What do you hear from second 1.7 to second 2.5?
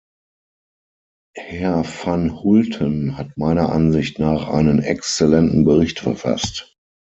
van